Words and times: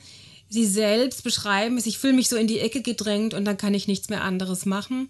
sie 0.47 0.65
selbst 0.65 1.23
beschreiben, 1.23 1.81
ich 1.83 1.97
fühle 1.97 2.13
mich 2.13 2.29
so 2.29 2.37
in 2.37 2.47
die 2.47 2.59
Ecke 2.59 2.81
gedrängt 2.81 3.33
und 3.33 3.43
dann 3.45 3.57
kann 3.57 3.73
ich 3.73 3.87
nichts 3.87 4.09
mehr 4.09 4.23
anderes 4.23 4.65
machen. 4.65 5.09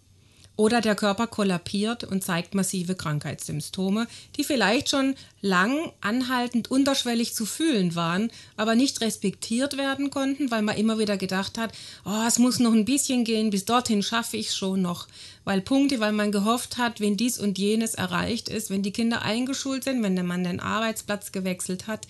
Oder 0.56 0.82
der 0.82 0.94
Körper 0.94 1.26
kollabiert 1.26 2.04
und 2.04 2.24
zeigt 2.24 2.54
massive 2.54 2.94
Krankheitssymptome, 2.94 4.08
die 4.38 4.44
vielleicht 4.44 4.90
schon 4.90 5.16
lang 5.42 5.92
anhaltend 6.00 6.70
unterschwellig 6.70 7.34
zu 7.34 7.48
fühlen 7.48 7.96
waren, 7.96 8.30
aber 8.56 8.76
nicht 8.76 9.02
respektiert 9.02 9.78
werden 9.78 10.12
konnten, 10.12 10.52
weil 10.52 10.62
man 10.62 10.78
immer 10.78 11.00
wieder 11.00 11.18
gedacht 11.18 11.58
hat, 11.58 11.74
oh, 12.06 12.24
es 12.28 12.38
muss 12.38 12.60
noch 12.60 12.74
ein 12.74 12.86
bisschen 12.86 13.24
gehen, 13.24 13.50
bis 13.50 13.66
dorthin 13.66 14.04
schaffe 14.04 14.38
ich 14.38 14.54
schon 14.54 14.84
noch. 14.84 15.08
Weil 15.44 15.60
Punkte, 15.60 16.00
weil 16.00 16.14
man 16.14 16.32
gehofft 16.32 16.78
hat, 16.78 17.00
wenn 17.00 17.18
dies 17.18 17.40
und 17.40 17.58
jenes 17.58 17.96
erreicht 17.96 18.48
ist, 18.48 18.70
wenn 18.70 18.84
die 18.84 18.94
Kinder 18.94 19.24
eingeschult 19.24 19.84
sind, 19.84 20.04
wenn 20.04 20.16
der 20.16 20.24
Mann 20.24 20.44
den 20.44 20.60
Arbeitsplatz 20.60 21.32
gewechselt 21.32 21.88
hat, 21.88 22.08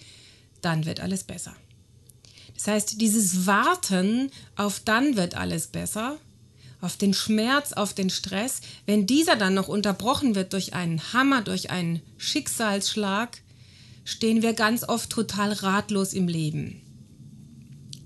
dann 0.61 0.85
wird 0.85 0.99
alles 0.99 1.23
besser. 1.23 1.55
Das 2.55 2.67
heißt, 2.67 2.99
dieses 2.99 3.47
Warten 3.47 4.31
auf 4.57 4.81
dann 4.81 5.15
wird 5.15 5.35
alles 5.35 5.67
besser 5.67 6.17
auf 6.83 6.97
den 6.97 7.13
Schmerz, 7.13 7.71
auf 7.71 7.93
den 7.93 8.09
Stress, 8.09 8.59
wenn 8.85 9.07
dieser 9.07 9.37
dann 9.37 9.53
noch 9.53 9.69
unterbrochen 9.69 10.35
wird 10.35 10.51
durch 10.51 10.73
einen 10.73 11.13
Hammer, 11.13 11.41
durch 11.41 11.69
einen 11.69 12.01
Schicksalsschlag, 12.17 13.41
stehen 14.03 14.41
wir 14.41 14.53
ganz 14.53 14.83
oft 14.83 15.09
total 15.09 15.53
ratlos 15.53 16.11
im 16.13 16.27
Leben. 16.27 16.81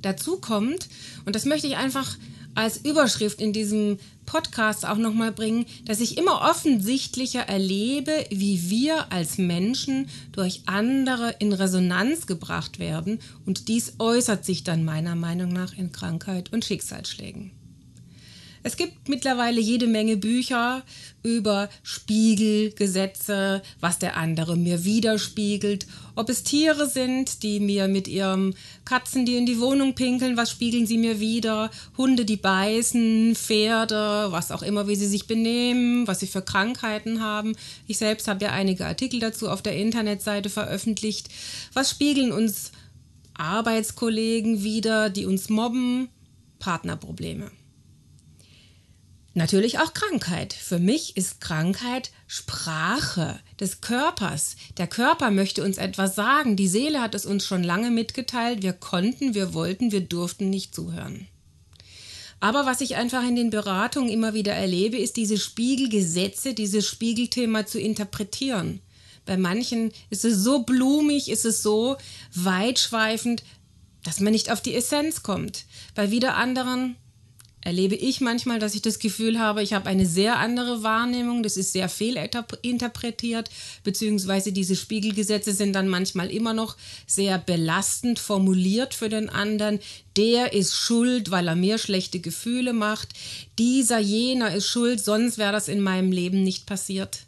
Dazu 0.04 0.38
kommt, 0.38 0.90
und 1.26 1.36
das 1.36 1.46
möchte 1.46 1.66
ich 1.66 1.76
einfach 1.76 2.18
als 2.54 2.78
Überschrift 2.78 3.42
in 3.42 3.52
diesem 3.52 3.98
Podcast 4.28 4.86
auch 4.86 4.98
nochmal 4.98 5.32
bringen, 5.32 5.66
dass 5.86 6.00
ich 6.00 6.18
immer 6.18 6.42
offensichtlicher 6.48 7.42
erlebe, 7.42 8.26
wie 8.30 8.70
wir 8.70 9.12
als 9.12 9.40
Menschen 9.40 10.08
durch 10.34 10.62
andere 10.68 11.34
in 11.40 11.52
Resonanz 11.52 12.28
gebracht 12.28 12.78
werden 12.78 13.20
und 13.48 13.70
dies 13.70 13.94
äußert 13.98 14.46
sich 14.46 14.64
dann 14.64 14.86
meiner 14.86 15.16
Meinung 15.16 15.50
nach 15.50 15.76
in 15.76 15.92
Krankheit 15.92 16.54
und 16.54 16.64
Schicksalsschlägen. 16.64 17.57
Es 18.68 18.76
gibt 18.76 19.08
mittlerweile 19.08 19.62
jede 19.62 19.88
Menge 19.88 20.18
Bücher 20.18 20.84
über 21.24 21.70
Spiegelgesetze, 21.84 23.62
was 23.80 23.98
der 23.98 24.18
andere 24.18 24.58
mir 24.58 24.84
widerspiegelt. 24.84 25.88
Ob 26.16 26.28
es 26.28 26.44
Tiere 26.44 26.86
sind, 26.90 27.44
die 27.44 27.62
mir 27.62 27.88
mit 27.88 28.10
ihrem 28.10 28.56
Katzen, 28.84 29.26
die 29.26 29.38
in 29.38 29.46
die 29.46 29.62
Wohnung 29.62 29.96
pinkeln, 29.96 30.36
was 30.36 30.52
spiegeln 30.52 30.86
sie 30.86 30.98
mir 30.98 31.22
wieder? 31.22 31.72
Hunde, 31.96 32.26
die 32.26 32.36
beißen, 32.36 33.38
Pferde, 33.38 34.28
was 34.32 34.52
auch 34.52 34.64
immer, 34.64 34.90
wie 34.90 34.98
sie 34.98 35.08
sich 35.08 35.28
benehmen, 35.28 36.06
was 36.06 36.20
sie 36.20 36.28
für 36.28 36.42
Krankheiten 36.42 37.22
haben. 37.22 37.56
Ich 37.88 37.98
selbst 37.98 38.28
habe 38.28 38.44
ja 38.44 38.52
einige 38.52 38.86
Artikel 38.86 39.22
dazu 39.22 39.50
auf 39.50 39.62
der 39.62 39.78
Internetseite 39.78 40.50
veröffentlicht. 40.50 41.30
Was 41.72 41.92
spiegeln 41.92 42.34
uns 42.34 42.74
Arbeitskollegen 43.34 44.62
wieder, 44.62 45.10
die 45.10 45.26
uns 45.26 45.48
mobben? 45.48 46.10
Partnerprobleme. 46.60 47.50
Natürlich 49.38 49.78
auch 49.78 49.94
Krankheit. 49.94 50.52
Für 50.52 50.80
mich 50.80 51.16
ist 51.16 51.42
Krankheit 51.42 52.10
Sprache 52.26 53.40
des 53.60 53.82
Körpers. 53.82 54.56
Der 54.80 54.88
Körper 54.88 55.30
möchte 55.30 55.64
uns 55.64 55.78
etwas 55.78 56.16
sagen. 56.16 56.56
Die 56.56 56.68
Seele 56.68 57.02
hat 57.02 57.14
es 57.14 57.28
uns 57.28 57.46
schon 57.46 57.62
lange 57.62 57.92
mitgeteilt. 57.92 58.64
Wir 58.64 58.74
konnten, 58.74 59.36
wir 59.36 59.54
wollten, 59.54 59.92
wir 59.92 60.02
durften 60.02 60.50
nicht 60.50 60.74
zuhören. 60.74 61.28
Aber 62.40 62.66
was 62.66 62.82
ich 62.82 62.96
einfach 62.96 63.22
in 63.22 63.36
den 63.36 63.52
Beratungen 63.52 64.10
immer 64.10 64.34
wieder 64.34 64.54
erlebe, 64.54 64.98
ist 64.98 65.18
diese 65.18 65.38
Spiegelgesetze, 65.38 66.56
dieses 66.56 66.88
Spiegelthema 66.88 67.68
zu 67.68 67.80
interpretieren. 67.80 68.80
Bei 69.28 69.38
manchen 69.38 69.92
ist 70.10 70.26
es 70.26 70.40
so 70.40 70.64
blumig, 70.64 71.30
ist 71.30 71.46
es 71.46 71.62
so 71.62 71.98
weitschweifend, 72.34 73.44
dass 74.04 74.20
man 74.20 74.34
nicht 74.34 74.50
auf 74.50 74.62
die 74.62 74.74
Essenz 74.74 75.22
kommt. 75.22 75.66
Bei 75.94 76.10
wieder 76.10 76.38
anderen 76.38 76.96
erlebe 77.68 77.96
ich 77.96 78.22
manchmal, 78.22 78.60
dass 78.60 78.76
ich 78.76 78.82
das 78.82 78.98
Gefühl 78.98 79.40
habe, 79.40 79.62
ich 79.62 79.74
habe 79.74 79.90
eine 79.90 80.06
sehr 80.06 80.40
andere 80.40 80.84
Wahrnehmung, 80.84 81.44
das 81.44 81.58
ist 81.58 81.74
sehr 81.74 81.90
fehlinterpretiert, 81.90 83.50
beziehungsweise 83.84 84.54
diese 84.54 84.78
Spiegelgesetze 84.78 85.52
sind 85.52 85.74
dann 85.74 85.90
manchmal 85.90 86.32
immer 86.32 86.54
noch 86.54 86.78
sehr 87.06 87.38
belastend 87.38 88.20
formuliert 88.20 88.94
für 88.94 89.10
den 89.10 89.30
anderen. 89.30 89.80
Der 90.16 90.54
ist 90.54 90.76
schuld, 90.76 91.30
weil 91.30 91.50
er 91.50 91.58
mir 91.58 91.78
schlechte 91.78 92.22
Gefühle 92.22 92.72
macht. 92.72 93.10
Dieser, 93.60 94.00
jener 94.00 94.56
ist 94.56 94.68
schuld, 94.68 95.04
sonst 95.04 95.38
wäre 95.38 95.52
das 95.52 95.68
in 95.68 95.82
meinem 95.82 96.14
Leben 96.14 96.44
nicht 96.44 96.68
passiert. 96.68 97.27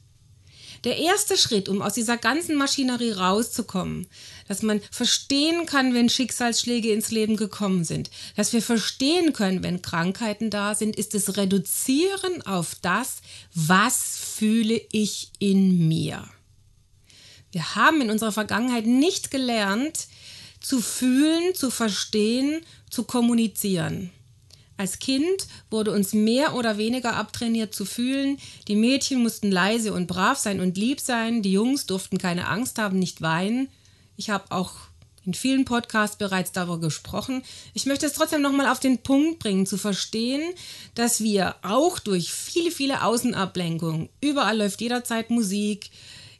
Der 0.84 0.98
erste 0.98 1.38
Schritt, 1.38 1.68
um 1.68 1.82
aus 1.82 1.94
dieser 1.94 2.18
ganzen 2.18 2.56
Maschinerie 2.56 3.12
rauszukommen, 3.12 4.08
dass 4.48 4.62
man 4.62 4.82
verstehen 4.92 5.66
kann, 5.66 5.94
wenn 5.94 6.10
Schicksalsschläge 6.10 6.92
ins 6.92 7.12
Leben 7.12 7.36
gekommen 7.36 7.84
sind, 7.84 8.10
dass 8.36 8.54
wir 8.54 8.62
verstehen 8.62 9.34
können, 9.34 9.62
wenn 9.64 9.82
Krankheiten 9.82 10.50
da 10.50 10.76
sind, 10.76 10.96
ist 10.96 11.14
das 11.14 11.38
Reduzieren 11.38 12.42
auf 12.46 12.76
das, 12.82 13.18
was 13.54 14.18
fühle 14.18 14.80
ich 14.92 15.32
in 15.40 15.88
mir. 15.88 16.28
Wir 17.52 17.76
haben 17.76 18.02
in 18.02 18.12
unserer 18.12 18.32
Vergangenheit 18.32 18.86
nicht 18.86 19.32
gelernt, 19.32 20.08
zu 20.62 20.82
fühlen, 20.82 21.56
zu 21.56 21.72
verstehen, 21.72 22.62
zu 22.90 23.04
kommunizieren. 23.04 24.12
Als 24.80 25.00
Kind 25.00 25.48
wurde 25.70 25.92
uns 25.92 26.14
mehr 26.14 26.56
oder 26.56 26.78
weniger 26.78 27.18
abtrainiert 27.18 27.76
zu 27.76 27.84
fühlen. 27.84 28.38
Die 28.70 28.78
Mädchen 28.78 29.22
mussten 29.22 29.52
leise 29.52 29.92
und 29.92 30.08
brav 30.08 30.38
sein 30.38 30.62
und 30.62 30.78
lieb 30.78 31.02
sein. 31.02 31.42
Die 31.42 31.52
Jungs 31.52 31.86
durften 31.86 32.18
keine 32.18 32.48
Angst 32.48 32.80
haben, 32.80 32.98
nicht 32.98 33.22
weinen. 33.22 33.68
Ich 34.16 34.30
habe 34.30 34.46
auch 34.52 34.72
in 35.26 35.34
vielen 35.34 35.66
Podcasts 35.66 36.16
bereits 36.16 36.54
darüber 36.54 36.80
gesprochen. 36.80 37.44
Ich 37.74 37.88
möchte 37.88 38.06
es 38.06 38.14
trotzdem 38.14 38.42
nochmal 38.42 38.68
auf 38.68 38.80
den 38.80 39.00
Punkt 39.00 39.40
bringen, 39.40 39.66
zu 39.66 39.78
verstehen, 39.78 40.42
dass 40.96 41.20
wir 41.20 41.56
auch 41.62 42.00
durch 42.00 42.32
viele, 42.32 42.72
viele 42.72 43.04
Außenablenkungen, 43.04 44.08
überall 44.22 44.60
läuft 44.60 44.80
jederzeit 44.80 45.30
Musik, 45.30 45.90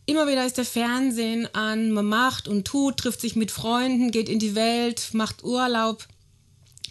immer 0.06 0.28
wieder 0.30 0.46
ist 0.46 0.58
der 0.58 0.64
Fernsehen 0.64 1.54
an, 1.54 1.92
man 1.92 2.06
macht 2.06 2.48
und 2.48 2.66
tut, 2.66 2.96
trifft 2.96 3.20
sich 3.20 3.36
mit 3.36 3.52
Freunden, 3.52 4.12
geht 4.12 4.30
in 4.30 4.40
die 4.40 4.56
Welt, 4.56 5.10
macht 5.12 5.44
Urlaub. 5.44 6.08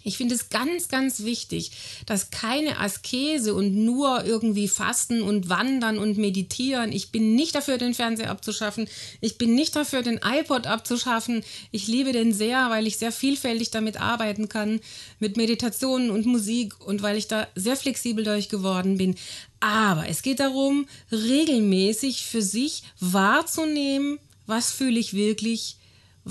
Ich 0.09 0.17
finde 0.17 0.33
es 0.33 0.49
ganz, 0.49 0.87
ganz 0.87 1.23
wichtig, 1.23 1.71
dass 2.07 2.31
keine 2.31 2.79
Askese 2.79 3.53
und 3.53 3.75
nur 3.75 4.25
irgendwie 4.25 4.67
Fasten 4.67 5.21
und 5.21 5.49
Wandern 5.49 5.99
und 5.99 6.17
Meditieren. 6.17 6.91
Ich 6.91 7.11
bin 7.11 7.35
nicht 7.35 7.53
dafür, 7.53 7.77
den 7.77 7.93
Fernseher 7.93 8.31
abzuschaffen. 8.31 8.89
Ich 9.21 9.37
bin 9.37 9.53
nicht 9.53 9.75
dafür, 9.75 10.01
den 10.01 10.19
iPod 10.23 10.65
abzuschaffen. 10.65 11.43
Ich 11.69 11.85
liebe 11.85 12.11
den 12.11 12.33
sehr, 12.33 12.71
weil 12.71 12.87
ich 12.87 12.97
sehr 12.97 13.11
vielfältig 13.11 13.69
damit 13.69 14.01
arbeiten 14.01 14.49
kann, 14.49 14.79
mit 15.19 15.37
Meditationen 15.37 16.09
und 16.09 16.25
Musik 16.25 16.73
und 16.83 17.03
weil 17.03 17.15
ich 17.15 17.27
da 17.27 17.47
sehr 17.53 17.75
flexibel 17.75 18.23
durch 18.23 18.49
geworden 18.49 18.97
bin. 18.97 19.13
Aber 19.59 20.09
es 20.09 20.23
geht 20.23 20.39
darum, 20.39 20.87
regelmäßig 21.11 22.25
für 22.25 22.41
sich 22.41 22.81
wahrzunehmen, 22.99 24.17
was 24.47 24.71
fühle 24.71 24.99
ich 24.99 25.13
wirklich, 25.13 25.75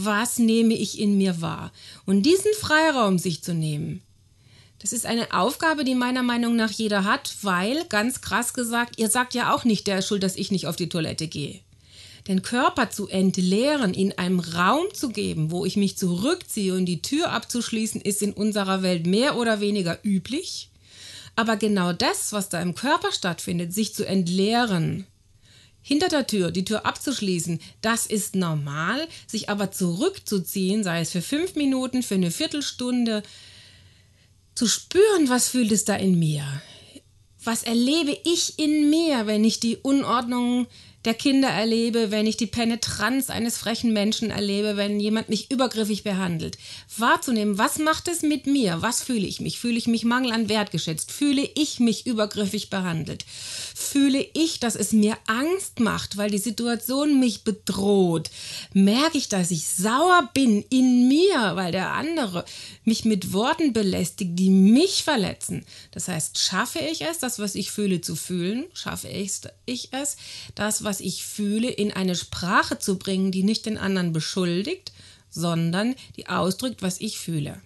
was 0.00 0.38
nehme 0.38 0.74
ich 0.74 1.00
in 1.00 1.18
mir 1.18 1.40
wahr. 1.40 1.72
Und 2.06 2.22
diesen 2.22 2.52
Freiraum 2.58 3.18
sich 3.18 3.42
zu 3.42 3.52
nehmen, 3.52 4.00
das 4.80 4.92
ist 4.92 5.06
eine 5.06 5.32
Aufgabe, 5.32 5.82
die 5.82 5.96
meiner 5.96 6.22
Meinung 6.22 6.54
nach 6.54 6.70
jeder 6.70 7.02
hat, 7.02 7.34
weil, 7.42 7.84
ganz 7.88 8.20
krass 8.20 8.54
gesagt, 8.54 8.98
ihr 9.00 9.10
sagt 9.10 9.34
ja 9.34 9.52
auch 9.52 9.64
nicht, 9.64 9.88
der 9.88 9.98
ist 9.98 10.06
schuld, 10.06 10.22
dass 10.22 10.36
ich 10.36 10.52
nicht 10.52 10.68
auf 10.68 10.76
die 10.76 10.88
Toilette 10.88 11.26
gehe. 11.26 11.60
den 12.28 12.42
Körper 12.42 12.90
zu 12.90 13.08
entleeren, 13.08 13.94
in 13.94 14.16
einem 14.18 14.38
Raum 14.38 14.86
zu 14.92 15.08
geben, 15.08 15.50
wo 15.50 15.64
ich 15.64 15.76
mich 15.76 15.96
zurückziehe 15.96 16.74
und 16.74 16.84
die 16.84 17.00
Tür 17.00 17.32
abzuschließen, 17.32 18.02
ist 18.02 18.22
in 18.22 18.34
unserer 18.34 18.82
Welt 18.82 19.06
mehr 19.06 19.36
oder 19.36 19.60
weniger 19.60 19.98
üblich. 20.04 20.68
Aber 21.36 21.56
genau 21.56 21.92
das, 21.92 22.32
was 22.32 22.50
da 22.50 22.60
im 22.60 22.74
Körper 22.74 23.12
stattfindet, 23.12 23.72
sich 23.72 23.94
zu 23.94 24.06
entleeren, 24.06 25.06
hinter 25.88 26.08
der 26.08 26.26
Tür 26.26 26.50
die 26.50 26.67
Tür 26.67 26.85
abzuschließen, 26.85 27.61
das 27.81 28.05
ist 28.05 28.37
normal, 28.37 29.08
sich 29.26 29.49
aber 29.49 29.70
zurückzuziehen, 29.70 30.85
sei 30.85 31.00
es 31.00 31.12
für 31.12 31.23
fünf 31.23 31.55
Minuten, 31.55 32.02
für 32.02 32.17
eine 32.17 32.31
Viertelstunde, 32.31 33.23
zu 34.55 34.67
spüren, 34.67 35.31
was 35.31 35.49
fühlt 35.49 35.73
es 35.73 35.87
da 35.87 35.96
in 35.96 36.19
mir? 36.19 36.44
Was 37.43 37.62
erlebe 37.62 38.14
ich 38.25 38.58
in 38.58 38.90
mir, 38.90 39.26
wenn 39.26 39.44
ich 39.44 39.61
die 39.61 39.79
Unordnung 39.79 40.67
der 41.08 41.14
Kinder 41.14 41.49
erlebe, 41.49 42.10
wenn 42.10 42.26
ich 42.26 42.37
die 42.37 42.46
Penetranz 42.46 43.31
eines 43.31 43.56
frechen 43.56 43.94
Menschen 43.94 44.31
erlebe, 44.31 44.76
wenn 44.76 45.00
jemand 45.00 45.31
mich 45.31 45.50
übergriffig 45.50 46.05
behandelt. 46.05 46.58
Wahrzunehmen, 46.99 47.56
was 47.56 47.78
macht 47.78 48.08
es 48.08 48.20
mit 48.20 48.46
mir? 48.46 48.82
Was 48.82 49.02
fühle 49.02 49.26
ich 49.26 49.40
mich? 49.40 49.58
Fühle 49.58 49.78
ich 49.78 49.87
mich 49.87 50.05
Mangel 50.05 50.32
an 50.32 50.50
Wert 50.50 50.70
geschätzt? 50.70 51.10
Fühle 51.10 51.49
ich 51.55 51.81
mich 51.81 52.06
übergriffig 52.06 52.69
behandelt? 52.69 53.25
Fühle 53.75 54.20
ich, 54.34 54.60
dass 54.60 54.76
es 54.76 54.93
mir 54.93 55.16
Angst 55.26 55.81
macht, 55.81 56.19
weil 56.19 56.28
die 56.28 56.37
Situation 56.37 57.19
mich 57.19 57.43
bedroht? 57.43 58.31
Merke 58.75 59.16
ich, 59.16 59.31
dass 59.31 59.50
ich 59.50 59.66
sauer 59.66 60.28
bin 60.34 60.62
in 60.69 61.08
mir, 61.08 61.56
weil 61.56 61.72
der 61.72 61.93
andere 61.93 62.44
mich 62.84 63.06
mit 63.06 63.32
Worten 63.32 63.72
belästigt, 63.72 64.32
die 64.34 64.50
mich 64.50 65.05
verletzen? 65.05 65.64
Das 65.90 66.08
heißt, 66.08 66.38
schaffe 66.38 66.81
ich 66.81 67.00
es, 67.00 67.19
das, 67.19 67.38
was 67.38 67.55
ich 67.55 67.70
fühle, 67.70 68.02
zu 68.02 68.14
fühlen? 68.14 68.66
Schaffe 68.75 69.08
ich 69.08 69.88
es, 69.93 70.16
das, 70.55 70.84
was 70.84 70.97
ich 71.00 71.24
fühle, 71.24 71.70
in 71.70 71.92
eine 71.92 72.14
Sprache 72.14 72.78
zu 72.78 72.98
bringen, 72.98 73.32
die 73.32 73.42
nicht 73.42 73.66
den 73.66 73.78
anderen 73.78 74.12
beschuldigt, 74.12 74.92
sondern 75.30 75.94
die 76.16 76.28
ausdrückt, 76.28 76.82
was 76.82 77.00
ich 77.00 77.18
fühle. 77.18 77.60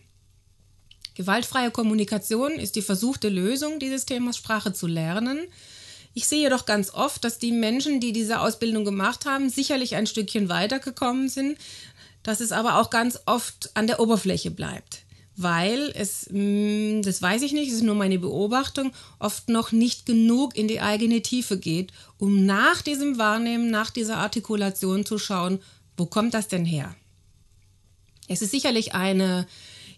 Gewaltfreie 1.15 1.71
Kommunikation 1.71 2.53
ist 2.53 2.77
die 2.77 2.83
versuchte 2.83 3.29
Lösung 3.29 3.79
dieses 3.79 4.07
Themas 4.07 4.37
Sprache 4.37 4.73
zu 4.73 4.87
lernen. 4.87 5.41
Ich 6.15 6.27
sehe 6.27 6.51
doch 6.51 6.67
ganz 6.67 6.93
oft, 6.93 7.25
dass 7.25 7.39
die 7.39 7.53
Menschen, 7.53 8.01
die 8.01 8.13
diese 8.13 8.41
Ausbildung 8.41 8.85
gemacht 8.85 9.27
haben, 9.27 9.51
sicherlich 9.51 9.95
ein 9.95 10.07
Stückchen 10.07 10.49
weitergekommen 10.49 11.29
sind, 11.29 11.59
dass 12.23 12.41
es 12.41 12.53
aber 12.53 12.79
auch 12.79 12.91
ganz 12.91 13.19
oft 13.27 13.71
an 13.75 13.87
der 13.87 14.01
Oberfläche 14.01 14.51
bleibt 14.51 15.03
weil 15.43 15.93
es, 15.95 16.29
mm, 16.31 17.03
das 17.03 17.21
weiß 17.21 17.43
ich 17.43 17.53
nicht, 17.53 17.71
das 17.71 17.79
ist 17.79 17.85
nur 17.85 17.95
meine 17.95 18.19
Beobachtung, 18.19 18.93
oft 19.19 19.49
noch 19.49 19.73
nicht 19.73 20.07
genug 20.07 20.57
in 20.57 20.69
die 20.69 20.81
eigene 20.81 21.23
Tiefe 21.23 21.59
geht, 21.59 21.93
um 22.19 22.47
nach 22.47 22.83
diesem 22.83 23.19
Wahrnehmen, 23.19 23.71
nach 23.71 23.91
dieser 23.91 24.19
Artikulation 24.19 25.05
zu 25.05 25.19
schauen, 25.19 25.61
wo 25.97 26.07
kommt 26.07 26.35
das 26.35 26.49
denn 26.49 26.65
her? 26.65 26.95
Es 28.29 28.43
ist 28.43 28.51
sicherlich 28.51 28.95
eine 28.95 29.47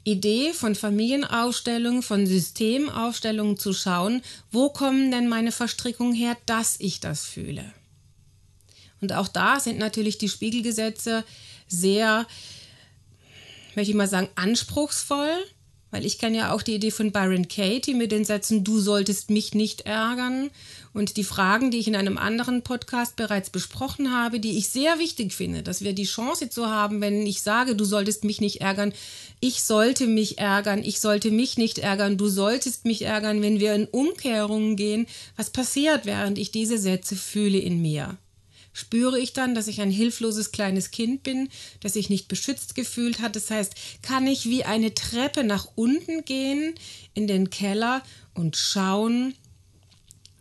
Idee 0.05 0.53
von 0.53 0.75
Familienaufstellung, 0.75 2.03
von 2.03 2.27
Systemaufstellungen 2.27 3.59
zu 3.59 3.73
schauen, 3.73 4.23
wo 4.51 4.69
kommen 4.69 5.11
denn 5.11 5.29
meine 5.29 5.53
Verstrickungen 5.53 6.15
her, 6.15 6.37
dass 6.47 6.77
ich 6.79 7.01
das 7.01 7.25
fühle. 7.25 7.73
Und 9.01 9.13
auch 9.13 9.29
da 9.29 9.61
sind 9.61 9.79
natürlich 9.79 10.19
die 10.19 10.29
Spiegelgesetze 10.29 11.25
sehr 11.69 12.27
möchte 13.77 13.91
ich 13.91 13.97
mal 13.97 14.09
sagen, 14.09 14.29
anspruchsvoll, 14.35 15.45
weil 15.95 16.05
ich 16.05 16.19
kenne 16.19 16.39
ja 16.39 16.53
auch 16.53 16.63
die 16.63 16.75
Idee 16.75 16.91
von 16.91 17.13
Byron 17.13 17.47
Katie 17.47 17.95
mit 17.95 18.11
den 18.11 18.25
Sätzen, 18.25 18.65
du 18.65 18.81
solltest 18.81 19.31
mich 19.31 19.55
nicht 19.55 19.83
ärgern. 19.83 20.51
Und 20.93 21.17
die 21.17 21.23
Fragen, 21.23 21.71
die 21.71 21.79
ich 21.79 21.87
in 21.87 21.95
einem 21.95 22.19
anderen 22.19 22.63
Podcast 22.63 23.15
bereits 23.15 23.49
besprochen 23.49 24.13
habe, 24.13 24.41
die 24.41 24.59
ich 24.59 24.69
sehr 24.69 24.99
wichtig 24.99 25.33
finde, 25.33 25.63
dass 25.63 25.83
wir 25.83 25.93
die 25.93 26.05
Chance 26.05 26.51
zu 26.51 26.67
haben, 26.67 27.01
wenn 27.01 27.25
ich 27.27 27.43
sage, 27.43 27.77
du 27.77 27.85
solltest 27.85 28.25
mich 28.25 28.41
nicht 28.41 28.61
ärgern, 28.61 28.93
ich 29.39 29.63
sollte 29.63 30.09
mich 30.09 30.39
ärgern, 30.39 30.83
ich 30.83 31.01
sollte 31.01 31.31
mich 31.31 31.59
nicht 31.59 31.79
ärgern, 31.79 32.17
du 32.17 32.27
solltest 32.27 32.87
mich 32.87 33.03
ärgern, 33.03 33.41
wenn 33.41 33.61
wir 33.61 33.75
in 33.75 33.87
Umkehrungen 33.87 34.75
gehen, 34.75 35.07
was 35.37 35.51
passiert, 35.51 36.07
während 36.07 36.39
ich 36.39 36.51
diese 36.51 36.79
Sätze 36.79 37.15
fühle 37.15 37.59
in 37.59 37.81
mir 37.81 38.17
spüre 38.75 39.19
ich 39.19 39.33
dann, 39.33 39.55
dass 39.55 39.69
ich 39.69 39.81
ein 39.81 39.91
hilfloses 39.91 40.53
kleines 40.53 40.91
Kind 40.91 41.23
bin, 41.23 41.49
das 41.81 41.95
sich 41.95 42.11
nicht 42.11 42.29
beschützt 42.29 42.75
gefühlt 42.75 43.21
hat. 43.21 43.37
Das 43.37 43.51
heißt, 43.51 43.73
kann 44.03 44.27
ich 44.27 44.45
wie 44.45 44.65
eine 44.65 44.95
Treppe 44.95 45.45
nach 45.45 45.69
unten 45.77 46.27
gehen 46.27 46.75
in 47.15 47.27
den 47.27 47.49
Keller 47.49 48.03
und 48.35 48.57
schauen, 48.57 49.35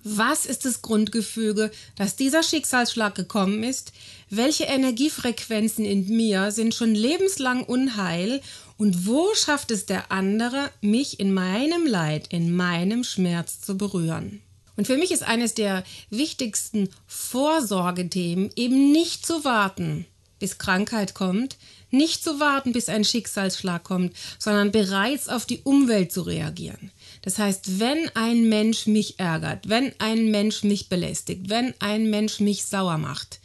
was 0.03 0.45
ist 0.45 0.65
das 0.65 0.81
Grundgefüge, 0.81 1.71
dass 1.95 2.17
dieser 2.17 2.43
Schicksalsschlag 2.43 3.15
gekommen 3.15 3.63
ist? 3.63 3.93
Welche 4.29 4.65
Energiefrequenzen 4.65 5.85
in 5.85 6.09
mir 6.09 6.51
sind 6.51 6.75
schon 6.75 6.93
lebenslang 6.93 7.63
Unheil? 7.63 8.41
Und 8.77 9.07
wo 9.07 9.33
schafft 9.33 9.71
es 9.71 9.85
der 9.85 10.11
andere, 10.11 10.71
mich 10.81 11.21
in 11.21 11.33
meinem 11.33 11.85
Leid, 11.85 12.27
in 12.31 12.53
meinem 12.53 13.05
Schmerz 13.05 13.61
zu 13.61 13.77
berühren? 13.77 14.41
Und 14.75 14.87
für 14.87 14.97
mich 14.97 15.11
ist 15.11 15.23
eines 15.23 15.53
der 15.53 15.83
wichtigsten 16.09 16.89
Vorsorgethemen 17.05 18.49
eben 18.55 18.91
nicht 18.91 19.25
zu 19.25 19.43
warten, 19.43 20.05
bis 20.39 20.57
Krankheit 20.57 21.13
kommt, 21.13 21.57
nicht 21.91 22.23
zu 22.23 22.39
warten, 22.39 22.73
bis 22.73 22.89
ein 22.89 23.05
Schicksalsschlag 23.05 23.83
kommt, 23.83 24.13
sondern 24.39 24.71
bereits 24.71 25.29
auf 25.29 25.45
die 25.45 25.61
Umwelt 25.63 26.11
zu 26.11 26.23
reagieren. 26.23 26.91
Das 27.21 27.37
heißt, 27.37 27.79
wenn 27.79 28.09
ein 28.15 28.49
Mensch 28.49 28.87
mich 28.87 29.19
ärgert, 29.19 29.69
wenn 29.69 29.93
ein 29.99 30.31
Mensch 30.31 30.63
mich 30.63 30.89
belästigt, 30.89 31.49
wenn 31.49 31.75
ein 31.79 32.09
Mensch 32.09 32.39
mich 32.39 32.65
sauer 32.65 32.97
macht, 32.97 33.39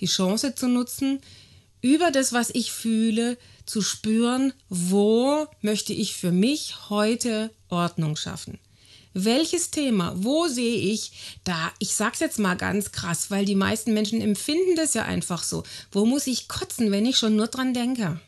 die 0.00 0.06
Chance 0.06 0.54
zu 0.54 0.68
nutzen, 0.68 1.20
über 1.80 2.10
das, 2.10 2.32
was 2.32 2.50
ich 2.50 2.72
fühle, 2.72 3.38
zu 3.64 3.80
spüren, 3.80 4.52
wo 4.68 5.46
möchte 5.62 5.92
ich 5.92 6.14
für 6.14 6.32
mich 6.32 6.90
heute 6.90 7.50
Ordnung 7.68 8.16
schaffen 8.16 8.58
welches 9.14 9.70
Thema, 9.70 10.14
wo 10.16 10.48
sehe 10.48 10.76
ich 10.92 11.12
da, 11.44 11.72
ich 11.78 11.94
sag's 11.94 12.20
jetzt 12.20 12.38
mal 12.38 12.56
ganz 12.56 12.92
krass, 12.92 13.30
weil 13.30 13.44
die 13.44 13.54
meisten 13.54 13.94
Menschen 13.94 14.20
empfinden 14.20 14.76
das 14.76 14.94
ja 14.94 15.04
einfach 15.04 15.42
so. 15.42 15.62
Wo 15.92 16.04
muss 16.04 16.26
ich 16.26 16.48
kotzen, 16.48 16.90
wenn 16.90 17.06
ich 17.06 17.16
schon 17.18 17.36
nur 17.36 17.48
dran 17.48 17.74
denke? 17.74 18.20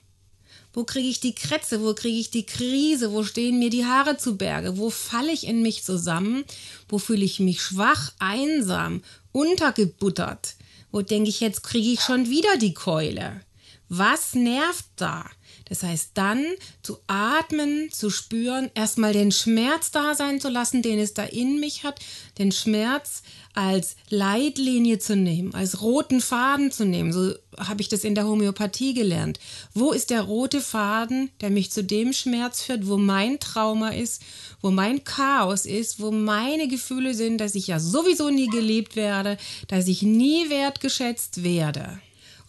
Wo 0.72 0.84
kriege 0.84 1.08
ich 1.08 1.18
die 1.18 1.34
Krätze? 1.34 1.82
Wo 1.82 1.94
kriege 1.94 2.18
ich 2.18 2.30
die 2.30 2.46
Krise? 2.46 3.12
Wo 3.12 3.24
stehen 3.24 3.58
mir 3.58 3.70
die 3.70 3.86
Haare 3.86 4.16
zu 4.16 4.36
Berge? 4.36 4.78
Wo 4.78 4.90
falle 4.90 5.32
ich 5.32 5.46
in 5.46 5.62
mich 5.62 5.82
zusammen? 5.82 6.44
Wo 6.88 6.98
fühle 6.98 7.24
ich 7.24 7.40
mich 7.40 7.60
schwach, 7.60 8.12
einsam, 8.18 9.02
untergebuttert? 9.32 10.54
Wo 10.92 11.02
denke 11.02 11.28
ich, 11.28 11.40
jetzt 11.40 11.62
kriege 11.64 11.90
ich 11.90 12.00
schon 12.00 12.30
wieder 12.30 12.56
die 12.56 12.74
Keule? 12.74 13.40
Was 13.88 14.34
nervt 14.34 14.86
da? 14.94 15.28
Das 15.70 15.84
heißt, 15.84 16.10
dann 16.14 16.44
zu 16.82 16.98
atmen, 17.06 17.92
zu 17.92 18.10
spüren, 18.10 18.70
erstmal 18.74 19.12
den 19.12 19.30
Schmerz 19.30 19.92
da 19.92 20.16
sein 20.16 20.40
zu 20.40 20.48
lassen, 20.48 20.82
den 20.82 20.98
es 20.98 21.14
da 21.14 21.22
in 21.22 21.60
mich 21.60 21.84
hat, 21.84 22.00
den 22.38 22.50
Schmerz 22.50 23.22
als 23.54 23.94
Leitlinie 24.08 24.98
zu 24.98 25.14
nehmen, 25.14 25.54
als 25.54 25.80
roten 25.80 26.20
Faden 26.20 26.72
zu 26.72 26.84
nehmen. 26.84 27.12
So 27.12 27.34
habe 27.56 27.82
ich 27.82 27.88
das 27.88 28.02
in 28.02 28.16
der 28.16 28.26
Homöopathie 28.26 28.94
gelernt. 28.94 29.38
Wo 29.72 29.92
ist 29.92 30.10
der 30.10 30.22
rote 30.22 30.60
Faden, 30.60 31.30
der 31.40 31.50
mich 31.50 31.70
zu 31.70 31.84
dem 31.84 32.12
Schmerz 32.12 32.62
führt, 32.62 32.88
wo 32.88 32.96
mein 32.96 33.38
Trauma 33.38 33.90
ist, 33.90 34.22
wo 34.60 34.72
mein 34.72 35.04
Chaos 35.04 35.66
ist, 35.66 36.00
wo 36.00 36.10
meine 36.10 36.66
Gefühle 36.66 37.14
sind, 37.14 37.38
dass 37.38 37.54
ich 37.54 37.68
ja 37.68 37.78
sowieso 37.78 38.30
nie 38.30 38.48
geliebt 38.48 38.96
werde, 38.96 39.38
dass 39.68 39.86
ich 39.86 40.02
nie 40.02 40.50
wertgeschätzt 40.50 41.44
werde. 41.44 42.00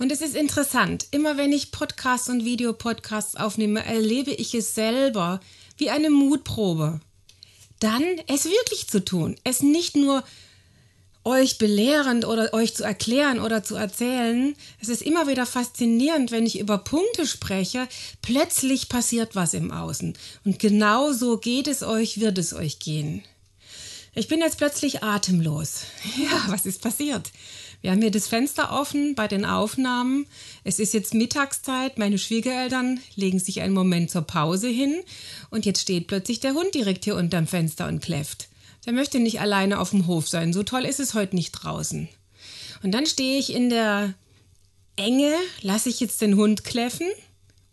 Und 0.02 0.12
es 0.12 0.22
ist 0.22 0.36
interessant, 0.36 1.06
immer 1.12 1.38
wenn 1.38 1.54
ich 1.54 1.70
Podcasts 1.70 2.28
und 2.28 2.44
Videopodcasts 2.44 3.36
aufnehme, 3.36 3.86
erlebe 3.86 4.32
ich 4.32 4.56
es 4.56 4.74
selber 4.74 5.40
wie 5.78 5.92
eine 5.92 6.10
Mutprobe. 6.10 7.00
Dann 7.80 8.02
es 8.26 8.46
wirklich 8.46 8.88
zu 8.88 9.06
tun, 9.06 9.36
es 9.44 9.62
nicht 9.62 9.96
nur 9.96 10.24
euch 11.24 11.60
belehrend 11.60 12.26
oder 12.26 12.52
euch 12.56 12.74
zu 12.74 12.84
erklären 12.84 13.40
oder 13.40 13.64
zu 13.64 13.76
erzählen. 13.76 14.56
Es 14.82 14.90
ist 14.90 15.04
immer 15.04 15.28
wieder 15.28 15.46
faszinierend, 15.46 16.32
wenn 16.32 16.48
ich 16.48 16.58
über 16.58 16.80
Punkte 16.80 17.28
spreche, 17.28 17.88
plötzlich 18.24 18.90
passiert 18.90 19.36
was 19.36 19.54
im 19.54 19.70
Außen. 19.70 20.18
Und 20.46 20.58
genau 20.58 21.12
so 21.12 21.38
geht 21.38 21.68
es 21.68 21.84
euch, 21.84 22.20
wird 22.20 22.40
es 22.40 22.56
euch 22.56 22.80
gehen. 22.80 23.24
Ich 24.16 24.28
bin 24.28 24.40
jetzt 24.40 24.58
plötzlich 24.58 25.04
atemlos. 25.04 25.84
Ja, 26.18 26.44
was 26.48 26.66
ist 26.66 26.82
passiert? 26.82 27.30
Wir 27.82 27.92
haben 27.92 28.02
hier 28.02 28.12
das 28.12 28.28
Fenster 28.28 28.72
offen 28.72 29.16
bei 29.16 29.28
den 29.28 29.44
Aufnahmen. 29.44 30.28
Es 30.64 30.78
ist 30.78 30.94
jetzt 30.94 31.14
Mittagszeit. 31.14 31.98
Meine 31.98 32.20
Schwiegereltern 32.20 33.00
legen 33.16 33.40
sich 33.40 33.62
einen 33.62 33.74
Moment 33.74 34.12
zur 34.12 34.22
Pause 34.22 34.68
hin. 34.68 35.00
Und 35.50 35.66
jetzt 35.66 35.82
steht 35.82 36.08
plötzlich 36.08 36.40
der 36.40 36.54
Hund 36.54 36.76
direkt 36.76 37.06
hier 37.06 37.16
unterm 37.16 37.48
Fenster 37.48 37.88
und 37.88 38.02
kläfft. 38.02 38.50
Der 38.86 38.94
möchte 38.94 39.20
nicht 39.20 39.42
alleine 39.42 39.80
auf 39.80 39.90
dem 39.90 40.08
Hof 40.08 40.28
sein. 40.28 40.54
So 40.54 40.64
toll 40.64 40.86
ist 40.86 41.00
es 41.00 41.14
heute 41.14 41.36
nicht 41.36 41.52
draußen. 41.52 42.08
Und 42.84 42.92
dann 42.92 43.06
stehe 43.06 43.40
ich 43.40 43.54
in 43.54 43.70
der 43.70 44.14
Enge. 44.96 45.34
Lasse 45.62 45.90
ich 45.90 46.00
jetzt 46.00 46.22
den 46.22 46.36
Hund 46.36 46.64
kläffen? 46.64 47.08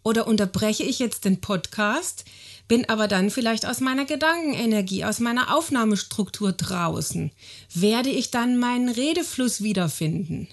Oder 0.08 0.26
unterbreche 0.26 0.84
ich 0.84 1.00
jetzt 1.00 1.26
den 1.26 1.38
Podcast? 1.42 2.24
bin 2.66 2.88
aber 2.88 3.08
dann 3.08 3.30
vielleicht 3.30 3.66
aus 3.66 3.80
meiner 3.80 4.06
Gedankenenergie, 4.06 5.04
aus 5.04 5.20
meiner 5.20 5.54
Aufnahmestruktur 5.54 6.52
draußen. 6.52 7.30
Werde 7.74 8.08
ich 8.08 8.30
dann 8.30 8.58
meinen 8.58 8.88
Redefluss 8.88 9.62
wiederfinden? 9.62 10.48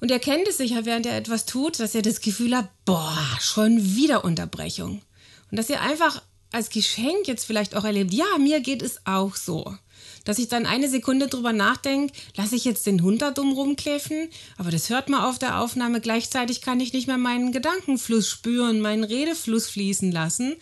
Und 0.00 0.10
er 0.10 0.18
kennt 0.18 0.48
es 0.48 0.56
sicher, 0.56 0.86
während 0.86 1.04
er 1.04 1.16
etwas 1.18 1.44
tut, 1.44 1.78
dass 1.78 1.94
er 1.94 2.00
das 2.00 2.22
Gefühl 2.22 2.56
hat, 2.56 2.70
boah, 2.86 3.38
schon 3.38 3.96
wieder 3.96 4.24
Unterbrechung. 4.24 5.02
Und 5.50 5.58
dass 5.58 5.68
er 5.68 5.82
einfach 5.82 6.22
als 6.50 6.70
Geschenk 6.70 7.26
jetzt 7.26 7.44
vielleicht 7.44 7.74
auch 7.76 7.84
erlebt, 7.84 8.14
ja, 8.14 8.38
mir 8.38 8.60
geht 8.60 8.80
es 8.80 8.98
auch 9.04 9.36
so. 9.36 9.76
Dass 10.24 10.38
ich 10.38 10.48
dann 10.48 10.66
eine 10.66 10.88
Sekunde 10.88 11.28
drüber 11.28 11.52
nachdenke, 11.52 12.12
lasse 12.36 12.56
ich 12.56 12.64
jetzt 12.64 12.86
den 12.86 13.02
Hund 13.02 13.22
da 13.22 13.30
dumm 13.30 13.52
rumkläffen? 13.52 14.28
Aber 14.56 14.70
das 14.70 14.88
hört 14.88 15.08
man 15.08 15.22
auf 15.22 15.38
der 15.38 15.60
Aufnahme. 15.60 16.00
Gleichzeitig 16.00 16.62
kann 16.62 16.80
ich 16.80 16.92
nicht 16.92 17.06
mehr 17.06 17.18
meinen 17.18 17.52
Gedankenfluss 17.52 18.28
spüren, 18.28 18.80
meinen 18.80 19.04
Redefluss 19.04 19.68
fließen 19.68 20.10
lassen. 20.10 20.56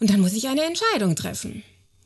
Und 0.00 0.10
dann 0.10 0.20
muss 0.20 0.32
ich 0.32 0.48
eine 0.48 0.64
Entscheidung 0.64 1.14
treffen. 1.14 1.62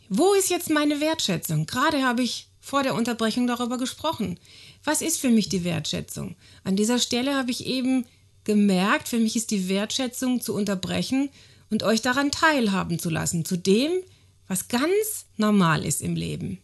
Wo 0.09 0.35
ist 0.35 0.51
jetzt 0.51 0.69
meine 0.69 1.01
Wertschätzung? 1.01 1.67
Gerade 1.67 2.03
habe 2.03 2.23
ich 2.23 2.49
vor 2.61 2.83
der 2.83 2.95
Unterbrechung 2.95 3.47
darüber 3.47 3.79
gesprochen. 3.79 4.39
Was 4.85 5.01
ist 5.01 5.19
für 5.19 5.31
mich 5.31 5.49
die 5.49 5.65
Wertschätzung? 5.65 6.37
An 6.63 6.77
dieser 6.77 6.99
Stelle 6.99 7.35
habe 7.35 7.51
ich 7.51 7.67
eben 7.67 8.05
gemerkt, 8.45 9.09
für 9.09 9.19
mich 9.19 9.37
ist 9.37 9.51
die 9.51 9.69
Wertschätzung 9.69 10.41
zu 10.41 10.55
unterbrechen 10.55 11.31
und 11.71 11.83
euch 11.83 12.03
daran 12.03 12.31
teilhaben 12.31 12.99
zu 12.99 13.11
lassen, 13.11 13.45
zu 13.45 13.57
dem, 13.57 13.91
was 14.49 14.69
ganz 14.69 15.27
normal 15.37 15.85
ist 15.85 16.03
im 16.03 16.17
Leben. 16.17 16.59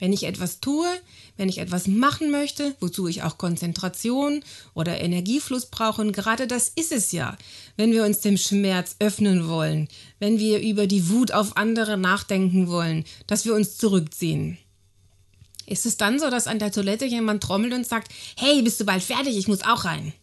Wenn 0.00 0.14
ich 0.14 0.24
etwas 0.24 0.60
tue, 0.60 0.88
wenn 1.36 1.50
ich 1.50 1.58
etwas 1.58 1.86
machen 1.86 2.30
möchte, 2.30 2.74
wozu 2.80 3.06
ich 3.06 3.22
auch 3.22 3.36
Konzentration 3.36 4.42
oder 4.72 4.98
Energiefluss 5.00 5.66
brauche, 5.66 6.00
und 6.00 6.12
gerade 6.12 6.46
das 6.46 6.70
ist 6.70 6.90
es 6.90 7.12
ja, 7.12 7.36
wenn 7.76 7.92
wir 7.92 8.04
uns 8.04 8.20
dem 8.20 8.38
Schmerz 8.38 8.96
öffnen 8.98 9.46
wollen, 9.46 9.88
wenn 10.18 10.38
wir 10.38 10.60
über 10.60 10.86
die 10.86 11.10
Wut 11.10 11.32
auf 11.32 11.58
andere 11.58 11.98
nachdenken 11.98 12.68
wollen, 12.68 13.04
dass 13.26 13.44
wir 13.44 13.54
uns 13.54 13.76
zurückziehen. 13.76 14.56
Ist 15.66 15.84
es 15.84 15.98
dann 15.98 16.18
so, 16.18 16.30
dass 16.30 16.46
an 16.46 16.58
der 16.58 16.72
Toilette 16.72 17.04
jemand 17.04 17.42
trommelt 17.42 17.74
und 17.74 17.86
sagt, 17.86 18.10
hey, 18.36 18.62
bist 18.62 18.80
du 18.80 18.84
bald 18.86 19.02
fertig, 19.02 19.36
ich 19.36 19.48
muss 19.48 19.62
auch 19.62 19.84
rein? 19.84 20.14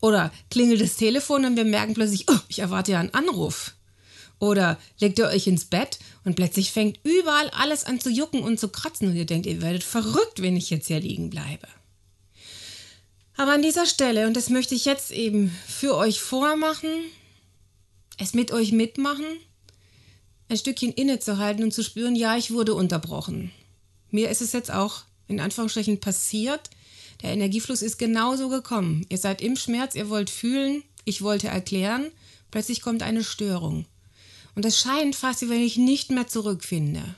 Oder 0.00 0.32
klingelt 0.50 0.80
das 0.80 0.96
Telefon 0.96 1.44
und 1.44 1.56
wir 1.56 1.64
merken 1.64 1.94
plötzlich, 1.94 2.26
oh, 2.28 2.38
ich 2.48 2.58
erwarte 2.58 2.92
ja 2.92 3.00
einen 3.00 3.14
Anruf. 3.14 3.74
Oder 4.40 4.78
legt 5.00 5.18
ihr 5.18 5.26
euch 5.26 5.46
ins 5.46 5.64
Bett 5.64 5.98
und 6.24 6.36
plötzlich 6.36 6.70
fängt 6.70 7.00
überall 7.04 7.50
alles 7.50 7.84
an 7.84 8.00
zu 8.00 8.10
jucken 8.10 8.42
und 8.42 8.60
zu 8.60 8.68
kratzen 8.68 9.08
und 9.08 9.16
ihr 9.16 9.26
denkt, 9.26 9.46
ihr 9.46 9.62
werdet 9.62 9.82
verrückt, 9.82 10.42
wenn 10.42 10.56
ich 10.56 10.70
jetzt 10.70 10.86
hier 10.86 11.00
liegen 11.00 11.30
bleibe. 11.30 11.66
Aber 13.36 13.52
an 13.52 13.62
dieser 13.62 13.86
Stelle, 13.86 14.26
und 14.26 14.34
das 14.34 14.50
möchte 14.50 14.74
ich 14.74 14.84
jetzt 14.84 15.10
eben 15.10 15.50
für 15.66 15.96
euch 15.96 16.20
vormachen, 16.20 16.90
es 18.16 18.34
mit 18.34 18.52
euch 18.52 18.72
mitmachen, 18.72 19.26
ein 20.48 20.56
Stückchen 20.56 20.92
innezuhalten 20.92 21.62
und 21.62 21.72
zu 21.72 21.84
spüren, 21.84 22.16
ja, 22.16 22.36
ich 22.36 22.50
wurde 22.52 22.74
unterbrochen. 22.74 23.52
Mir 24.10 24.30
ist 24.30 24.40
es 24.40 24.52
jetzt 24.52 24.72
auch 24.72 25.02
in 25.28 25.40
Anführungsstrichen 25.40 26.00
passiert, 26.00 26.70
der 27.22 27.30
Energiefluss 27.30 27.82
ist 27.82 27.98
genauso 27.98 28.48
gekommen. 28.48 29.04
Ihr 29.08 29.18
seid 29.18 29.40
im 29.40 29.56
Schmerz, 29.56 29.94
ihr 29.94 30.08
wollt 30.08 30.30
fühlen, 30.30 30.82
ich 31.04 31.22
wollte 31.22 31.48
erklären, 31.48 32.10
plötzlich 32.50 32.80
kommt 32.80 33.02
eine 33.02 33.24
Störung. 33.24 33.86
Und 34.58 34.64
es 34.64 34.76
scheint 34.76 35.14
fast, 35.14 35.42
wie 35.42 35.50
wenn 35.50 35.62
ich 35.62 35.76
nicht 35.76 36.10
mehr 36.10 36.26
zurückfinde. 36.26 37.14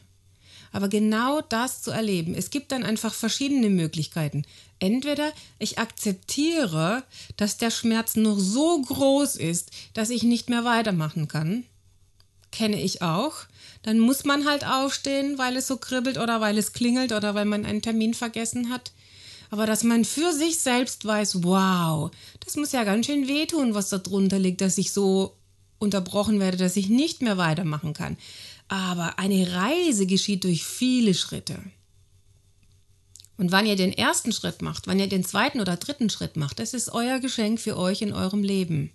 Aber 0.72 0.90
genau 0.90 1.40
das 1.40 1.80
zu 1.80 1.90
erleben, 1.90 2.34
es 2.34 2.50
gibt 2.50 2.70
dann 2.70 2.84
einfach 2.84 3.14
verschiedene 3.14 3.70
Möglichkeiten. 3.70 4.42
Entweder 4.78 5.32
ich 5.58 5.78
akzeptiere, 5.78 7.02
dass 7.38 7.56
der 7.56 7.70
Schmerz 7.70 8.14
noch 8.14 8.38
so 8.38 8.82
groß 8.82 9.36
ist, 9.36 9.70
dass 9.94 10.10
ich 10.10 10.22
nicht 10.22 10.50
mehr 10.50 10.66
weitermachen 10.66 11.28
kann. 11.28 11.64
Kenne 12.52 12.78
ich 12.78 13.00
auch. 13.00 13.36
Dann 13.84 14.00
muss 14.00 14.24
man 14.24 14.46
halt 14.46 14.66
aufstehen, 14.66 15.38
weil 15.38 15.56
es 15.56 15.66
so 15.66 15.78
kribbelt 15.78 16.18
oder 16.18 16.42
weil 16.42 16.58
es 16.58 16.74
klingelt 16.74 17.12
oder 17.12 17.34
weil 17.34 17.46
man 17.46 17.64
einen 17.64 17.80
Termin 17.80 18.12
vergessen 18.12 18.68
hat 18.68 18.92
aber 19.52 19.66
dass 19.66 19.82
man 19.82 20.04
für 20.04 20.32
sich 20.32 20.60
selbst 20.60 21.04
weiß, 21.04 21.42
wow, 21.42 22.12
das 22.38 22.54
muss 22.54 22.70
ja 22.70 22.84
ganz 22.84 23.06
schön 23.06 23.26
wehtun, 23.26 23.74
was 23.74 23.88
da 23.88 23.98
drunter 23.98 24.38
liegt, 24.38 24.60
dass 24.60 24.78
ich 24.78 24.92
so 24.92 25.34
unterbrochen 25.80 26.38
werde, 26.38 26.58
dass 26.58 26.76
ich 26.76 26.88
nicht 26.88 27.22
mehr 27.22 27.36
weitermachen 27.36 27.92
kann. 27.92 28.16
Aber 28.68 29.18
eine 29.18 29.52
Reise 29.52 30.06
geschieht 30.06 30.44
durch 30.44 30.64
viele 30.64 31.14
Schritte. 31.14 31.58
Und 33.36 33.50
wann 33.50 33.66
ihr 33.66 33.74
den 33.74 33.92
ersten 33.92 34.32
Schritt 34.32 34.62
macht, 34.62 34.86
wann 34.86 35.00
ihr 35.00 35.08
den 35.08 35.24
zweiten 35.24 35.60
oder 35.60 35.76
dritten 35.76 36.10
Schritt 36.10 36.36
macht, 36.36 36.60
das 36.60 36.74
ist 36.74 36.92
euer 36.92 37.18
Geschenk 37.18 37.58
für 37.58 37.76
euch 37.76 38.02
in 38.02 38.12
eurem 38.12 38.44
Leben. 38.44 38.92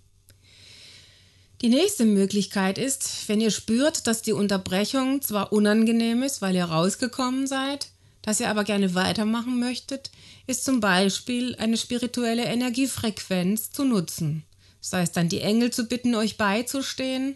Die 1.62 1.70
nächste 1.70 2.06
Möglichkeit 2.06 2.78
ist, 2.78 3.28
wenn 3.28 3.42
ihr 3.42 3.50
spürt, 3.50 4.08
dass 4.08 4.22
die 4.22 4.34
Unterbrechung 4.34 5.22
zwar 5.22 5.52
unangenehm 5.52 6.22
ist, 6.22 6.42
weil 6.42 6.56
ihr 6.56 6.66
rausgekommen 6.66 7.48
seid, 7.48 7.88
dass 8.22 8.40
ihr 8.40 8.50
aber 8.50 8.64
gerne 8.64 8.94
weitermachen 8.94 9.60
möchtet, 9.60 10.12
ist 10.46 10.64
zum 10.64 10.80
Beispiel 10.80 11.56
eine 11.56 11.78
spirituelle 11.78 12.44
Energiefrequenz 12.44 13.72
zu 13.72 13.84
nutzen. 13.84 14.44
Sei 14.88 15.02
es 15.02 15.12
dann 15.12 15.30
die 15.30 15.42
Engel 15.42 15.72
zu 15.72 15.86
bitten, 15.86 16.14
euch 16.14 16.38
beizustehen, 16.38 17.36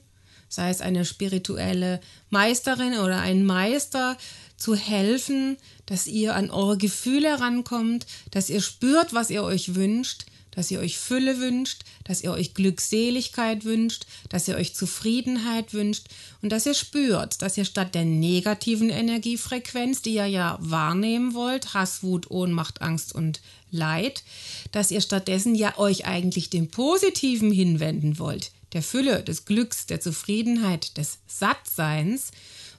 sei 0.49 0.69
es 0.69 0.81
eine 0.81 1.03
spirituelle 1.03 1.99
Meisterin 2.29 2.99
oder 2.99 3.21
ein 3.21 3.43
Meister 3.43 4.17
zu 4.55 4.75
helfen, 4.75 5.57
dass 5.87 6.05
ihr 6.05 6.35
an 6.35 6.51
eure 6.51 6.77
Gefühle 6.77 7.27
herankommt, 7.29 8.05
dass 8.29 8.51
ihr 8.51 8.61
spürt, 8.61 9.15
was 9.15 9.31
ihr 9.31 9.41
euch 9.41 9.73
wünscht, 9.73 10.27
dass 10.51 10.71
ihr 10.71 10.79
euch 10.79 10.97
Fülle 10.97 11.39
wünscht, 11.39 11.83
dass 12.03 12.23
ihr 12.23 12.31
euch 12.31 12.53
Glückseligkeit 12.53 13.65
wünscht, 13.65 14.05
dass 14.29 14.47
ihr 14.47 14.55
euch 14.55 14.75
Zufriedenheit 14.75 15.73
wünscht 15.73 16.07
und 16.41 16.51
dass 16.51 16.65
ihr 16.65 16.73
spürt, 16.73 17.41
dass 17.41 17.57
ihr 17.57 17.65
statt 17.65 17.95
der 17.95 18.05
negativen 18.05 18.89
Energiefrequenz, 18.89 20.01
die 20.01 20.15
ihr 20.15 20.25
ja 20.25 20.57
wahrnehmen 20.61 21.33
wollt, 21.33 21.73
Hass, 21.73 22.03
Wut, 22.03 22.29
Ohnmacht, 22.31 22.81
Angst 22.81 23.13
und 23.13 23.41
Leid, 23.71 24.23
dass 24.71 24.91
ihr 24.91 25.01
stattdessen 25.01 25.55
ja 25.55 25.77
euch 25.77 26.05
eigentlich 26.05 26.49
dem 26.49 26.69
Positiven 26.69 27.51
hinwenden 27.51 28.17
wollt, 28.17 28.51
der 28.73 28.81
Fülle, 28.81 29.23
des 29.23 29.45
Glücks, 29.45 29.85
der 29.85 30.01
Zufriedenheit, 30.01 30.97
des 30.97 31.19
Sattseins 31.27 32.31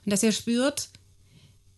und 0.05 0.11
dass 0.11 0.23
ihr 0.23 0.31
spürt, 0.31 0.89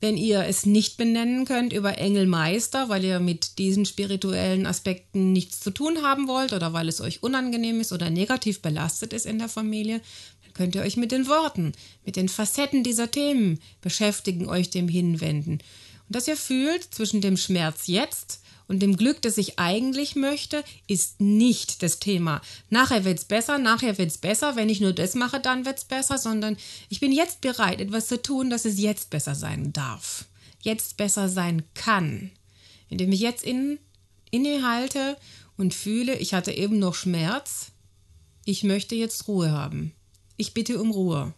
wenn 0.04 0.18
ihr 0.18 0.44
es 0.44 0.66
nicht 0.66 0.98
benennen 0.98 1.46
könnt 1.46 1.72
über 1.72 1.98
Engelmeister, 1.98 2.90
weil 2.90 3.06
ihr 3.06 3.22
mit 3.22 3.58
diesen 3.58 3.86
spirituellen 3.86 4.66
Aspekten 4.66 5.32
nichts 5.32 5.62
zu 5.62 5.72
tun 5.72 6.02
haben 6.02 6.28
wollt 6.28 6.52
oder 6.52 6.74
weil 6.74 6.90
es 6.90 7.00
euch 7.00 7.24
unangenehm 7.24 7.80
ist 7.80 7.94
oder 7.94 8.10
negativ 8.10 8.62
belastet 8.62 9.14
ist 9.14 9.26
in 9.26 9.40
der 9.40 9.48
Familie, 9.48 10.02
dann 10.44 10.54
könnt 10.54 10.76
ihr 10.76 10.82
euch 10.82 10.98
mit 10.98 11.14
den 11.14 11.28
Worten, 11.28 11.72
mit 12.06 12.18
den 12.18 12.28
Facetten 12.28 12.84
dieser 12.84 13.12
Themen 13.12 13.62
beschäftigen, 13.80 14.50
euch 14.50 14.70
dem 14.70 14.90
hinwenden. 14.90 15.54
Und 15.54 16.16
dass 16.18 16.28
ihr 16.28 16.36
fühlt 16.36 16.84
zwischen 16.84 17.22
dem 17.22 17.38
Schmerz 17.38 17.88
jetzt 17.88 18.43
und 18.68 18.80
dem 18.80 18.98
Glück, 18.98 19.22
das 19.22 19.38
ich 19.38 19.60
eigentlich 19.60 20.16
möchte, 20.16 20.64
ist 20.88 21.22
nicht 21.22 21.84
das 21.84 22.00
Thema. 22.00 22.42
Nachher 22.70 23.06
wird 23.06 23.20
es 23.20 23.26
besser, 23.26 23.58
nachher 23.58 23.98
wird 23.98 24.10
es 24.10 24.18
besser. 24.18 24.56
Wenn 24.56 24.70
ich 24.70 24.82
nur 24.82 24.94
das 24.94 25.16
mache, 25.16 25.40
dann 25.40 25.66
wird 25.66 25.78
es 25.78 25.86
besser, 25.86 26.18
sondern 26.18 26.58
ich 26.90 27.00
bin 27.00 27.12
jetzt 27.12 27.42
bereit, 27.42 27.82
etwas 27.82 28.08
zu 28.08 28.22
tun, 28.22 28.50
dass 28.50 28.66
es 28.66 28.80
jetzt 28.80 29.10
besser 29.10 29.36
sein 29.36 29.74
darf. 29.74 30.26
Jetzt 30.62 30.98
besser 30.98 31.30
sein 31.30 31.64
kann. 31.74 32.32
Indem 32.90 33.12
ich 33.12 33.20
jetzt 33.20 33.44
in, 33.44 33.80
innehalte 34.32 35.18
und 35.58 35.74
fühle, 35.74 36.16
ich 36.16 36.34
hatte 36.34 36.52
eben 36.52 36.80
noch 36.80 36.96
Schmerz. 36.96 37.72
Ich 38.46 38.64
möchte 38.64 38.96
jetzt 38.96 39.28
Ruhe 39.28 39.52
haben. 39.52 39.94
Ich 40.38 40.54
bitte 40.54 40.82
um 40.82 40.92
Ruhe. 40.92 41.34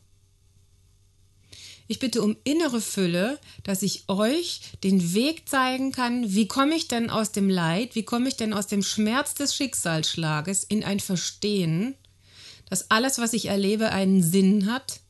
Ich 1.87 1.99
bitte 1.99 2.23
um 2.23 2.35
innere 2.43 2.81
Fülle, 2.81 3.39
dass 3.63 3.83
ich 3.83 4.05
euch 4.07 4.61
den 4.83 5.13
Weg 5.13 5.47
zeigen 5.47 5.91
kann, 5.91 6.33
wie 6.33 6.47
komme 6.47 6.75
ich 6.75 6.87
denn 6.87 7.09
aus 7.09 7.31
dem 7.31 7.49
Leid, 7.49 7.95
wie 7.95 8.03
komme 8.03 8.27
ich 8.27 8.35
denn 8.35 8.53
aus 8.53 8.67
dem 8.67 8.81
Schmerz 8.81 9.35
des 9.35 9.55
Schicksalsschlages 9.55 10.63
in 10.63 10.83
ein 10.83 10.99
Verstehen, 10.99 11.95
dass 12.69 12.89
alles, 12.89 13.19
was 13.19 13.33
ich 13.33 13.45
erlebe, 13.45 13.91
einen 13.91 14.23
Sinn 14.23 14.71
hat, 14.71 15.01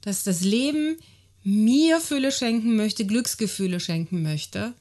dass 0.00 0.24
das 0.24 0.40
Leben 0.40 0.96
mir 1.42 2.00
Fülle 2.00 2.32
schenken 2.32 2.76
möchte, 2.76 3.04
Glücksgefühle 3.04 3.78
schenken 3.78 4.22
möchte, 4.22 4.72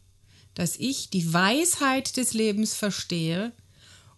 dass 0.54 0.78
ich 0.78 1.10
die 1.10 1.34
Weisheit 1.34 2.16
des 2.16 2.34
Lebens 2.34 2.74
verstehe 2.74 3.52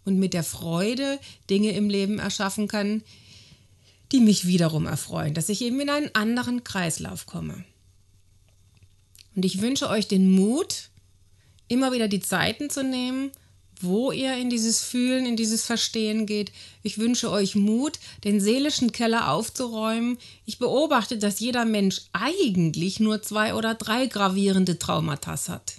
und 0.05 0.19
mit 0.19 0.33
der 0.33 0.43
Freude 0.43 1.19
Dinge 1.49 1.71
im 1.71 1.89
Leben 1.89 2.19
erschaffen 2.19 2.67
kann, 2.67 3.03
die 4.11 4.19
mich 4.19 4.47
wiederum 4.47 4.85
erfreuen, 4.85 5.33
dass 5.33 5.49
ich 5.49 5.61
eben 5.61 5.79
in 5.79 5.89
einen 5.89 6.13
anderen 6.15 6.63
Kreislauf 6.63 7.25
komme. 7.25 7.63
Und 9.35 9.45
ich 9.45 9.61
wünsche 9.61 9.89
euch 9.89 10.07
den 10.07 10.31
Mut, 10.31 10.89
immer 11.67 11.91
wieder 11.91 12.07
die 12.07 12.19
Zeiten 12.19 12.69
zu 12.69 12.83
nehmen, 12.83 13.31
wo 13.81 14.11
ihr 14.11 14.35
in 14.35 14.49
dieses 14.49 14.83
Fühlen, 14.83 15.25
in 15.25 15.37
dieses 15.37 15.63
Verstehen 15.63 16.25
geht. 16.25 16.51
Ich 16.83 16.97
wünsche 16.97 17.31
euch 17.31 17.55
Mut, 17.55 17.99
den 18.23 18.41
seelischen 18.41 18.91
Keller 18.91 19.31
aufzuräumen. 19.31 20.17
Ich 20.45 20.59
beobachte, 20.59 21.17
dass 21.17 21.39
jeder 21.39 21.65
Mensch 21.65 22.01
eigentlich 22.11 22.99
nur 22.99 23.21
zwei 23.21 23.53
oder 23.53 23.75
drei 23.75 24.07
gravierende 24.07 24.79
Traumata 24.79 25.39
hat, 25.47 25.75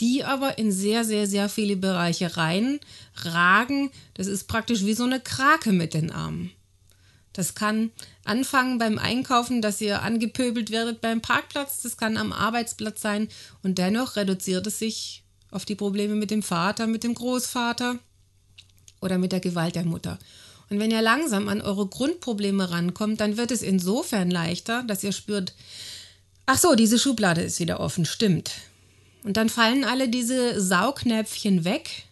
die 0.00 0.24
aber 0.24 0.58
in 0.58 0.72
sehr, 0.72 1.04
sehr, 1.04 1.26
sehr 1.26 1.48
viele 1.48 1.76
Bereiche 1.76 2.36
rein 2.36 2.80
ragen. 3.14 3.90
Das 4.14 4.26
ist 4.26 4.48
praktisch 4.48 4.84
wie 4.84 4.94
so 4.94 5.04
eine 5.04 5.20
Krake 5.20 5.72
mit 5.72 5.94
den 5.94 6.10
Armen. 6.10 6.50
Das 7.38 7.54
kann 7.54 7.92
anfangen 8.24 8.78
beim 8.78 8.98
Einkaufen, 8.98 9.62
dass 9.62 9.80
ihr 9.80 10.02
angepöbelt 10.02 10.72
werdet 10.72 11.00
beim 11.00 11.20
Parkplatz. 11.20 11.82
Das 11.82 11.96
kann 11.96 12.16
am 12.16 12.32
Arbeitsplatz 12.32 13.00
sein. 13.00 13.28
Und 13.62 13.78
dennoch 13.78 14.16
reduziert 14.16 14.66
es 14.66 14.80
sich 14.80 15.22
auf 15.52 15.64
die 15.64 15.76
Probleme 15.76 16.16
mit 16.16 16.32
dem 16.32 16.42
Vater, 16.42 16.88
mit 16.88 17.04
dem 17.04 17.14
Großvater 17.14 18.00
oder 19.00 19.18
mit 19.18 19.30
der 19.30 19.38
Gewalt 19.38 19.76
der 19.76 19.84
Mutter. 19.84 20.18
Und 20.68 20.80
wenn 20.80 20.90
ihr 20.90 21.00
langsam 21.00 21.48
an 21.48 21.60
eure 21.60 21.86
Grundprobleme 21.86 22.72
rankommt, 22.72 23.20
dann 23.20 23.36
wird 23.36 23.52
es 23.52 23.62
insofern 23.62 24.32
leichter, 24.32 24.82
dass 24.82 25.04
ihr 25.04 25.12
spürt, 25.12 25.54
ach 26.44 26.58
so, 26.58 26.74
diese 26.74 26.98
Schublade 26.98 27.42
ist 27.42 27.60
wieder 27.60 27.78
offen, 27.78 28.04
stimmt. 28.04 28.50
Und 29.22 29.36
dann 29.36 29.48
fallen 29.48 29.84
alle 29.84 30.08
diese 30.08 30.60
Saugnäpfchen 30.60 31.64
weg 31.64 32.07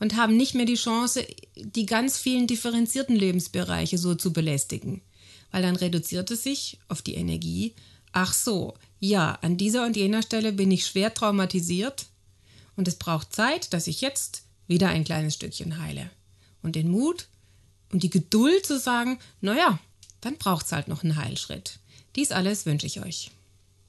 und 0.00 0.16
haben 0.16 0.36
nicht 0.36 0.54
mehr 0.54 0.66
die 0.66 0.74
Chance, 0.74 1.24
die 1.54 1.86
ganz 1.86 2.18
vielen 2.18 2.46
differenzierten 2.46 3.14
Lebensbereiche 3.14 3.98
so 3.98 4.14
zu 4.16 4.32
belästigen. 4.32 5.02
Weil 5.52 5.62
dann 5.62 5.76
reduziert 5.76 6.30
es 6.30 6.42
sich 6.42 6.78
auf 6.88 7.02
die 7.02 7.14
Energie. 7.14 7.74
Ach 8.12 8.32
so, 8.32 8.74
ja, 8.98 9.38
an 9.42 9.56
dieser 9.56 9.86
und 9.86 9.96
jener 9.96 10.22
Stelle 10.22 10.52
bin 10.52 10.70
ich 10.70 10.86
schwer 10.86 11.14
traumatisiert 11.14 12.06
und 12.76 12.88
es 12.88 12.96
braucht 12.96 13.34
Zeit, 13.34 13.72
dass 13.72 13.86
ich 13.86 14.00
jetzt 14.00 14.42
wieder 14.66 14.88
ein 14.88 15.04
kleines 15.04 15.34
Stückchen 15.34 15.82
heile. 15.82 16.10
Und 16.62 16.76
den 16.76 16.88
Mut 16.88 17.28
und 17.92 18.02
die 18.02 18.10
Geduld 18.10 18.64
zu 18.64 18.78
sagen, 18.78 19.18
naja, 19.40 19.78
dann 20.20 20.36
braucht 20.36 20.66
es 20.66 20.72
halt 20.72 20.88
noch 20.88 21.02
einen 21.02 21.16
Heilschritt. 21.16 21.78
Dies 22.16 22.32
alles 22.32 22.66
wünsche 22.66 22.86
ich 22.86 23.00
euch. 23.00 23.30